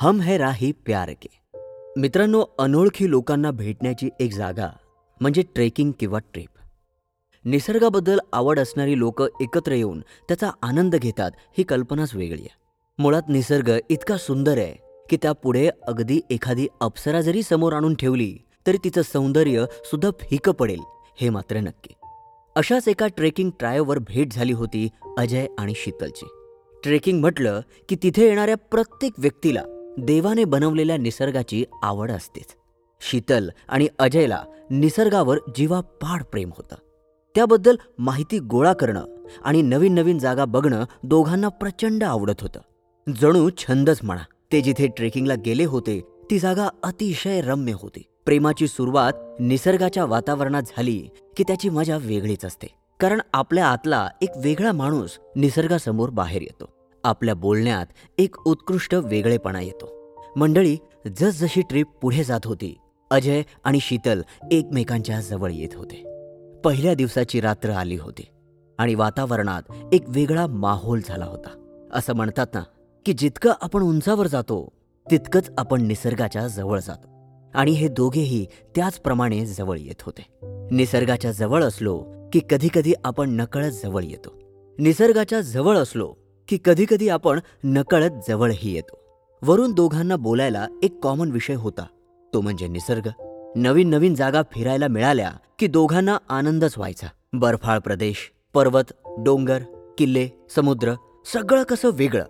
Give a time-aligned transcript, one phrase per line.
[0.00, 1.28] हम है राही प्यार के.
[1.96, 4.68] मित्रांनो अनोळखी लोकांना भेटण्याची एक जागा
[5.20, 6.48] म्हणजे ट्रेकिंग किंवा ट्रिप
[7.44, 12.56] निसर्गाबद्दल आवड असणारी लोक एकत्र येऊन त्याचा आनंद घेतात ही कल्पनाच वेगळी आहे.
[12.98, 14.74] मुळात निसर्ग इतका सुंदर आहे
[15.10, 20.80] की त्यापुढे अगदी एखादी अप्सरा जरी समोर आणून ठेवली तरी तिचं सौंदर्य सुद्धा फिकं पडेल
[21.20, 21.94] हे मात्र नक्की.
[22.56, 24.88] अशाच एका ट्रेकिंग ट्रायवर भेट झाली होती
[25.18, 26.28] अजय आणि शीतलची.
[26.82, 29.62] ट्रेकिंग म्हटलं की तिथे येणाऱ्या प्रत्येक व्यक्तीला
[29.98, 32.46] देवाने बनवलेल्या निसर्गाची आवड असतेच.
[33.00, 36.74] शीतल आणि अजयला निसर्गावर जीवापाड प्रेम होतं.
[37.34, 39.04] त्याबद्दल माहिती गोळा करणं
[39.44, 42.60] आणि नवीन नवीन जागा बघणं दोघांना प्रचंड आवडत होतं.
[43.20, 44.22] जणू छंदच म्हणा.
[44.52, 48.02] ते जिथे ट्रेकिंगला गेले होते ती जागा अतिशय रम्य होती.
[48.24, 52.66] प्रेमाची सुरुवात निसर्गाच्या वातावरणात झाली की त्याची मजा वेगळीच असते.
[53.00, 56.77] कारण आपल्या आतला एक वेगळा माणूस निसर्गासमोर बाहेर येतो.
[57.04, 57.86] आपल्या बोलण्यात
[58.18, 60.14] एक उत्कृष्ट वेगळेपणा येतो.
[60.36, 60.76] मंडळी
[61.20, 62.78] जसजशी ट्रिप पुढे जात होती
[63.10, 64.20] अजय आणि शीतल
[64.52, 66.04] एकमेकांच्या जवळ येत होते.
[66.64, 68.26] पहिल्या दिवसाची रात्र आली होती
[68.78, 71.64] आणि वातावरणात एक वेगळा माहोल झाला होता.
[71.92, 72.62] असं म्हणतात ना
[73.06, 74.72] की जितकं आपण उंचावर जातो
[75.10, 77.08] तितकंच आपण निसर्गाच्या जवळ जातो.
[77.54, 78.46] आणि हे दोघेही
[78.76, 80.38] त्याचप्रमाणे जवळ येत होते.
[80.70, 84.34] निसर्गाच्या जवळ असलो की कधीकधी आपण नकळत जवळ येतो.
[84.78, 86.14] निसर्गाच्या जवळ असलो
[86.48, 88.98] की कधीकधी आपण नकळत जवळही येतो.
[89.42, 91.86] वरून दोघांना बोलायला एक कॉमन विषय होता.
[92.34, 93.08] तो म्हणजे निसर्ग.
[93.56, 97.06] नवीन नवीन जागा फिरायला मिळाल्या की दोघांना आनंदच व्हायचा.
[97.32, 99.62] बर्फाळ प्रदेश पर्वत डोंगर
[99.98, 100.94] किल्ले समुद्र
[101.32, 102.24] सगळं कसं वेगळं.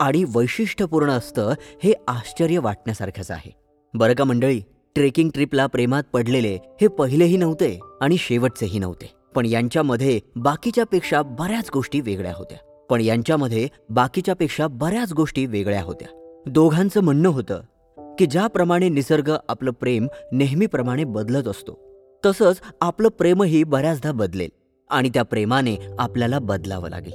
[0.00, 1.52] आणि वैशिष्ट्यपूर्ण असतं
[1.84, 3.56] हे आश्चर्य वाटण्यासारखंच आहे.
[3.94, 4.60] बरं का मंडळी?
[4.94, 9.10] ट्रेकिंग ट्रिपला प्रेमात पडलेले हे पहिलेही नव्हते आणि शेवटचेही नव्हते.
[9.34, 12.58] पण यांच्यामध्ये बाकीच्यापेक्षा बऱ्याच गोष्टी वेगळ्या होत्या.
[12.90, 16.08] पण यांच्यामध्ये बाकीच्यापेक्षा बऱ्याच गोष्टी वेगळ्या होत्या.
[16.46, 17.60] दोघांचं म्हणणं होतं
[18.18, 21.78] की ज्याप्रमाणे निसर्ग आपलं प्रेम नेहमीप्रमाणे बदलत असतो
[22.26, 24.48] तसंच आपलं प्रेमही बऱ्याचदा बदलेल
[24.90, 27.12] आणि त्या प्रेमाने आपल्याला बदलावं लागेल.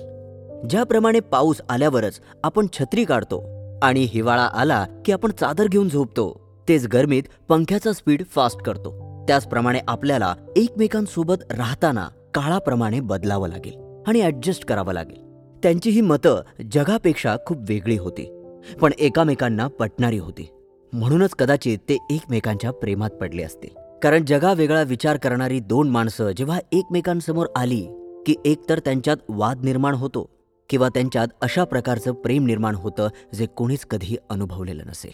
[0.69, 3.43] ज्याप्रमाणे पाऊस आल्यावरच आपण छत्री काढतो
[3.83, 9.25] आणि हिवाळा आला की आपण चादर घेऊन झोपतो तेच गरमीत पंख्याचा स्पीड फास्ट करतो.
[9.27, 15.24] त्याचप्रमाणे आपल्याला एकमेकांसोबत राहताना काळाप्रमाणे बदलावं लागेल आणि ॲडजस्ट करावं लागेल.
[15.65, 18.43] त्यांची ही मतं जगापेक्षा खूप वेगळी होती.
[18.81, 20.49] पण एकामेकांना पटणारी होती.
[20.93, 23.99] म्हणूनच कदाचित ते एकमेकांच्या प्रेमात पडले असतील.
[24.03, 27.87] कारण जगावेगळा विचार करणारी दोन माणसं जेव्हा एकमेकांसमोर आली
[28.25, 30.29] की एकतर त्यांच्यात वाद निर्माण होतो
[30.69, 35.11] किंवा त्यांच्यात अशा प्रकारचं प्रेम निर्माण होतं जे कोणीच कधी अनुभवलेलं नसेल.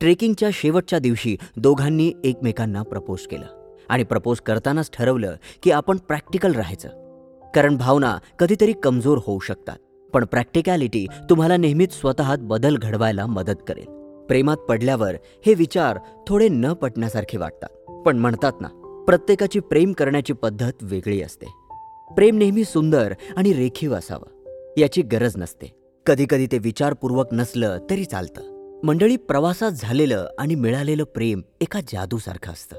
[0.00, 6.88] ट्रेकिंगच्या शेवटच्या दिवशी दोघांनी एकमेकांना प्रपोज केलं आणि प्रपोज करतानाच ठरवलं की आपण प्रॅक्टिकल राहायचं.
[7.54, 9.76] कारण भावना कधीतरी कमजोर होऊ शकतात.
[10.14, 13.84] पण प्रॅक्टिकॅलिटी तुम्हाला नेहमीच स्वतःत बदल घडवायला मदत करेल.
[14.28, 15.14] प्रेमात पडल्यावर
[15.46, 15.98] हे विचार
[16.28, 17.90] थोडे न पटण्यासारखे वाटतात.
[18.06, 18.68] पण म्हणतात ना
[19.06, 21.46] प्रत्येकाची प्रेम करण्याची पद्धत वेगळी असते.
[22.14, 24.44] प्रेम नेहमी सुंदर आणि रेखीव असावं
[24.76, 25.72] याची गरज नसते.
[26.06, 28.42] कधीकधी ते विचारपूर्वक नसलं तरी चालतं.
[28.84, 32.76] मंडळी प्रवासात झालेलं आणि मिळालेलं प्रेम एका जादूसारखं असतं.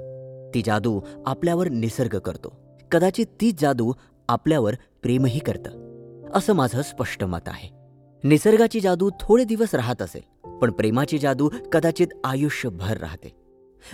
[0.53, 2.79] ती जादू आपल्यावर निसर्ग करतो.
[2.91, 3.91] कदाचित तीच जादू
[4.29, 5.84] आपल्यावर प्रेमही करतं.
[6.35, 7.69] असं माझं स्पष्ट मत आहे.
[8.23, 13.35] निसर्गाची जादू थोडे दिवस राहत असेल पण प्रेमाची जादू कदाचित आयुष्यभर राहते.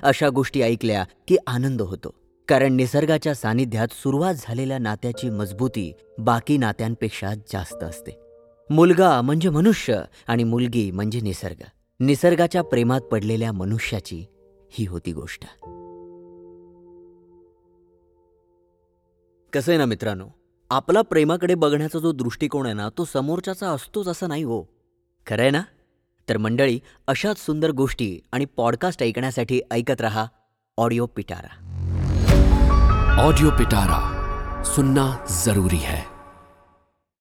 [0.03, 2.13] अशा गोष्टी ऐकल्या की आनंद होतो
[2.47, 8.11] कारण निसर्गाच्या सानिध्यात सुरुवात झालेल्या नात्याची मजबूती बाकी नात्यांपेक्षा जास्त असते.
[8.69, 11.63] मुलगा म्हणजे मनुष्य आणि मुलगी म्हणजे निसर्ग.
[11.99, 14.25] निसर्गाच्या प्रेमात पडलेल्या मनुष्याची
[14.71, 15.43] ही होती गोष्ट.
[19.53, 20.25] कसं आहे ना मित्रांनो?
[20.71, 24.63] आपला प्रेमाकडे बघण्याचा जो दृष्टिकोन आहे ना तो समोरच्याचा असतोच असं नाही हो.
[25.27, 25.61] खरं आहे ना?
[26.29, 30.25] तर मंडळी अशाच सुंदर गोष्टी आणि पॉडकास्ट ऐकण्यासाठी ऐकत रहा
[30.77, 31.53] ऑडिओ पिटारा
[33.19, 36.10] ऑडिओ पिटारा सुनना जरूरी है.